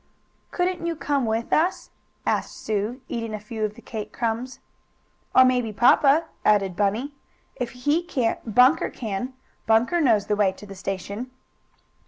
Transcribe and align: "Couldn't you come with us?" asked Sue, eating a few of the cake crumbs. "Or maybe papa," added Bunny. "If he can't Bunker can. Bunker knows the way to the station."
"Couldn't 0.49 0.83
you 0.87 0.95
come 0.95 1.27
with 1.27 1.53
us?" 1.53 1.91
asked 2.25 2.57
Sue, 2.57 3.01
eating 3.07 3.35
a 3.35 3.39
few 3.39 3.63
of 3.63 3.75
the 3.75 3.83
cake 3.83 4.11
crumbs. 4.11 4.59
"Or 5.35 5.45
maybe 5.45 5.71
papa," 5.71 6.25
added 6.43 6.75
Bunny. 6.75 7.13
"If 7.57 7.83
he 7.85 8.01
can't 8.01 8.55
Bunker 8.55 8.89
can. 8.89 9.33
Bunker 9.67 10.01
knows 10.01 10.25
the 10.25 10.35
way 10.35 10.53
to 10.53 10.65
the 10.65 10.73
station." 10.73 11.29